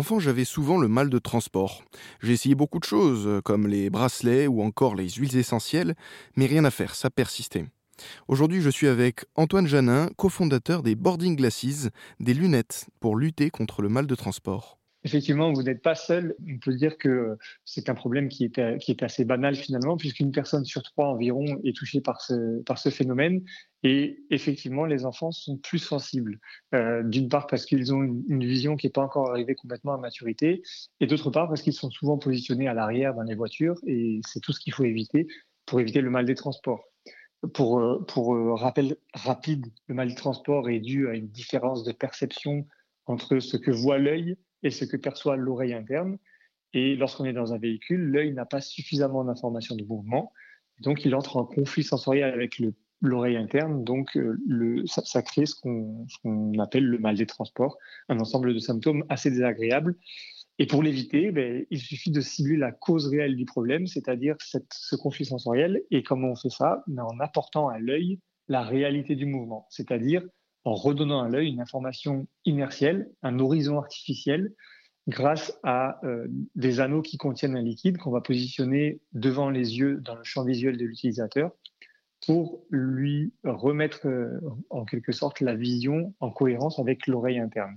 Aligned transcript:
Enfant, 0.00 0.18
j'avais 0.18 0.46
souvent 0.46 0.78
le 0.78 0.88
mal 0.88 1.10
de 1.10 1.18
transport. 1.18 1.84
J'ai 2.22 2.32
essayé 2.32 2.54
beaucoup 2.54 2.78
de 2.78 2.84
choses, 2.84 3.42
comme 3.44 3.66
les 3.66 3.90
bracelets 3.90 4.46
ou 4.46 4.62
encore 4.62 4.94
les 4.94 5.10
huiles 5.10 5.36
essentielles, 5.36 5.94
mais 6.36 6.46
rien 6.46 6.64
à 6.64 6.70
faire, 6.70 6.94
ça 6.94 7.10
persistait. 7.10 7.66
Aujourd'hui, 8.26 8.62
je 8.62 8.70
suis 8.70 8.86
avec 8.86 9.26
Antoine 9.34 9.66
Janin, 9.66 10.08
cofondateur 10.16 10.82
des 10.82 10.94
Boarding 10.94 11.36
Glasses, 11.36 11.90
des 12.18 12.32
lunettes 12.32 12.86
pour 12.98 13.14
lutter 13.14 13.50
contre 13.50 13.82
le 13.82 13.90
mal 13.90 14.06
de 14.06 14.14
transport. 14.14 14.79
Effectivement, 15.02 15.50
vous 15.52 15.62
n'êtes 15.62 15.80
pas 15.80 15.94
seul. 15.94 16.34
On 16.46 16.58
peut 16.58 16.74
dire 16.74 16.98
que 16.98 17.38
c'est 17.64 17.88
un 17.88 17.94
problème 17.94 18.28
qui 18.28 18.44
est, 18.44 18.78
qui 18.78 18.90
est 18.90 19.02
assez 19.02 19.24
banal 19.24 19.54
finalement, 19.54 19.96
puisqu'une 19.96 20.30
personne 20.30 20.64
sur 20.64 20.82
trois 20.82 21.06
environ 21.06 21.44
est 21.64 21.74
touchée 21.74 22.02
par 22.02 22.20
ce, 22.20 22.90
phénomène. 22.90 23.42
Et 23.82 24.22
effectivement, 24.28 24.84
les 24.84 25.06
enfants 25.06 25.32
sont 25.32 25.56
plus 25.56 25.78
sensibles. 25.78 26.38
Euh, 26.74 27.02
d'une 27.02 27.30
part 27.30 27.46
parce 27.46 27.64
qu'ils 27.64 27.94
ont 27.94 28.02
une, 28.02 28.44
vision 28.44 28.76
qui 28.76 28.86
n'est 28.86 28.92
pas 28.92 29.02
encore 29.02 29.30
arrivée 29.30 29.54
complètement 29.54 29.94
à 29.94 29.98
maturité, 29.98 30.62
et 31.00 31.06
d'autre 31.06 31.30
part 31.30 31.48
parce 31.48 31.62
qu'ils 31.62 31.72
sont 31.72 31.90
souvent 31.90 32.18
positionnés 32.18 32.68
à 32.68 32.74
l'arrière 32.74 33.14
dans 33.14 33.22
les 33.22 33.34
voitures, 33.34 33.76
et 33.86 34.20
c'est 34.28 34.40
tout 34.40 34.52
ce 34.52 34.60
qu'il 34.60 34.74
faut 34.74 34.84
éviter 34.84 35.26
pour 35.64 35.80
éviter 35.80 36.02
le 36.02 36.10
mal 36.10 36.26
des 36.26 36.34
transports. 36.34 36.84
Pour, 37.54 37.80
euh, 37.80 38.04
euh, 38.18 38.54
rappel 38.54 38.96
rapide, 39.14 39.66
le 39.86 39.94
mal 39.94 40.08
des 40.08 40.14
transports 40.14 40.68
est 40.68 40.80
dû 40.80 41.08
à 41.08 41.14
une 41.14 41.28
différence 41.28 41.84
de 41.84 41.92
perception 41.92 42.66
entre 43.10 43.40
ce 43.40 43.56
que 43.56 43.70
voit 43.70 43.98
l'œil 43.98 44.36
et 44.62 44.70
ce 44.70 44.84
que 44.84 44.96
perçoit 44.96 45.36
l'oreille 45.36 45.74
interne. 45.74 46.18
Et 46.72 46.94
lorsqu'on 46.94 47.24
est 47.24 47.32
dans 47.32 47.52
un 47.52 47.58
véhicule, 47.58 48.00
l'œil 48.00 48.32
n'a 48.32 48.46
pas 48.46 48.60
suffisamment 48.60 49.24
d'informations 49.24 49.74
de 49.74 49.84
mouvement, 49.84 50.32
donc 50.80 51.04
il 51.04 51.14
entre 51.14 51.36
en 51.36 51.44
conflit 51.44 51.82
sensoriel 51.82 52.32
avec 52.32 52.62
l'oreille 53.02 53.36
interne, 53.36 53.82
donc 53.82 54.16
euh, 54.16 54.38
le, 54.46 54.86
ça, 54.86 55.22
crée 55.22 55.46
ce 55.46 55.54
qu'on 55.54 56.58
appelle 56.58 56.84
le 56.84 56.98
mal 56.98 57.16
des 57.16 57.26
transports, 57.26 57.76
un 58.08 58.20
ensemble 58.20 58.54
de 58.54 58.58
symptômes 58.58 59.04
assez 59.08 59.30
désagréables. 59.30 59.96
Et 60.58 60.66
pour 60.66 60.82
l'éviter, 60.82 61.32
ben, 61.32 61.64
il 61.70 61.80
suffit 61.80 62.10
de 62.10 62.20
cibler 62.20 62.56
la 62.56 62.70
cause 62.70 63.08
réelle 63.08 63.34
du 63.34 63.46
problème, 63.46 63.86
c'est-à-dire 63.86 64.36
ce 64.40 64.96
conflit 64.96 65.24
sensoriel. 65.24 65.82
Et 65.90 66.02
comment 66.02 66.28
on 66.28 66.36
fait 66.36 66.50
ça? 66.50 66.84
Ben, 66.86 67.02
En 67.02 67.18
apportant 67.18 67.68
à 67.68 67.78
l'œil 67.78 68.20
la 68.48 68.62
réalité 68.62 69.16
du 69.16 69.24
mouvement, 69.24 69.66
c'est-à-dire 69.70 70.22
en 70.64 70.74
redonnant 70.74 71.22
à 71.22 71.28
l'œil 71.28 71.48
une 71.48 71.60
information 71.60 72.26
inertielle, 72.44 73.10
un 73.22 73.38
horizon 73.38 73.78
artificiel, 73.78 74.52
grâce 75.08 75.58
à 75.62 75.98
euh, 76.04 76.26
des 76.54 76.80
anneaux 76.80 77.02
qui 77.02 77.16
contiennent 77.16 77.56
un 77.56 77.62
liquide 77.62 77.98
qu'on 77.98 78.10
va 78.10 78.20
positionner 78.20 79.00
devant 79.12 79.50
les 79.50 79.78
yeux 79.78 79.96
dans 79.96 80.14
le 80.14 80.24
champ 80.24 80.44
visuel 80.44 80.76
de 80.76 80.84
l'utilisateur 80.84 81.50
pour 82.26 82.64
lui 82.70 83.32
remettre 83.44 84.06
euh, 84.06 84.40
en 84.68 84.84
quelque 84.84 85.12
sorte 85.12 85.40
la 85.40 85.54
vision 85.54 86.14
en 86.20 86.30
cohérence 86.30 86.78
avec 86.78 87.06
l'oreille 87.06 87.38
interne. 87.38 87.76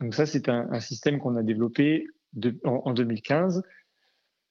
Donc 0.00 0.14
ça, 0.14 0.26
c'est 0.26 0.48
un, 0.48 0.80
système 0.80 1.18
qu'on 1.18 1.36
a 1.36 1.42
développé 1.42 2.08
en, 2.64 2.92
2015 2.92 3.62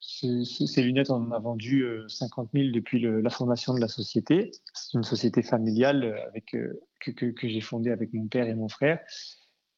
ces 0.06 0.84
lunettes, 0.84 1.09
on 1.09 1.16
en 1.16 1.32
a 1.32 1.40
vendu 1.40 1.86
50 2.08 2.50
euh, 2.54 2.59
000 2.59 2.72
depuis 2.73 3.00
la 3.00 3.30
fondation 3.30 3.73
de 3.73 3.80
la 3.80 3.88
société. 3.88 4.52
C'est 4.73 4.98
une 4.98 5.04
société 5.04 5.42
familiale 5.42 6.04
euh, 6.04 6.40
euh, 6.56 7.34
que, 7.34 7.48
j'ai 7.48 7.62
fondée 7.62 7.90
avec 7.90 8.14
mon 8.14 8.28
père 8.28 8.48
et 8.48 8.56
mon 8.56 8.68
frère. 8.68 9.00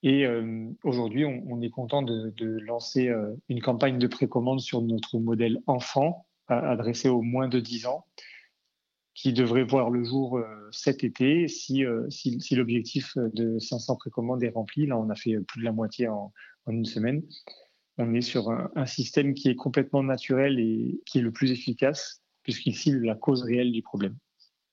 Et 0.04 0.28
aujourd'hui, 0.84 1.26
on, 1.26 1.62
est 1.64 1.72
content 1.72 2.04
de, 2.04 2.60
lancer 2.60 3.12
une 3.50 3.60
campagne 3.60 3.98
de 3.98 4.06
précommande 4.06 4.60
sur 4.60 4.84
notre 4.84 5.18
modèle 5.18 5.64
enfant, 5.66 6.28
adressé 6.48 7.10
aux 7.10 7.24
moins 7.24 7.48
de 7.48 7.60
10 7.60 7.88
ans, 7.88 8.06
qui 9.16 9.34
devrait 9.34 9.64
voir 9.64 9.90
le 9.90 10.04
jour 10.04 10.40
cet 10.72 11.04
été 11.04 11.48
si, 11.48 11.86
l'objectif 12.52 13.18
de 13.18 13.58
500 13.58 13.96
précommandes 13.96 14.44
est 14.44 14.50
rempli. 14.50 14.86
Là, 14.86 14.96
on 14.96 15.10
a 15.10 15.16
fait 15.16 15.38
plus 15.40 15.62
de 15.62 15.66
la 15.66 15.72
moitié 15.72 16.08
en 16.08 16.32
une 16.68 16.86
semaine 16.86 17.24
on 17.98 18.14
est 18.14 18.22
sur 18.22 18.50
un, 18.50 18.86
système 18.86 19.34
qui 19.34 19.50
est 19.50 19.56
complètement 19.56 20.04
naturel 20.04 20.60
et 20.60 21.00
qui 21.06 21.20
est 21.20 21.22
le 21.22 21.32
plus 21.32 21.52
efficace 21.52 22.22
puisqu'il 22.44 22.76
cible 22.76 23.06
la 23.06 23.16
cause 23.16 23.44
réelle 23.44 23.72
du 23.72 23.82
problème. 23.82 24.16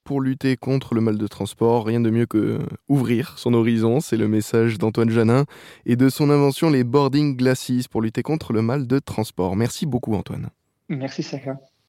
Pour 0.04 0.20
lutter 0.20 0.56
contre 0.56 0.94
le 0.94 1.00
mal 1.00 1.16
de 1.16 1.26
transport, 1.28 1.86
rien 1.86 2.00
de 2.00 2.10
mieux 2.10 2.26
que 2.26 2.58
ouvrir 2.88 3.38
son 3.38 3.54
horizon, 3.54 4.00
c'est 4.00 4.16
le 4.16 4.26
message 4.26 4.78
d'Antoine 4.78 5.10
Janin 5.10 5.44
et 5.86 5.94
de 5.94 6.08
son 6.08 6.28
invention 6.28 6.70
les 6.70 6.82
boarding 6.82 7.36
glasses 7.36 7.86
pour 7.88 8.02
lutter 8.02 8.22
contre 8.22 8.52
le 8.52 8.62
mal 8.62 8.86
de 8.86 8.98
transport. 8.98 9.54
Merci 9.54 9.86
beaucoup 9.86 10.14
Antoine. 10.14 10.50
Merci 10.88 11.22
Saka. 11.22 11.58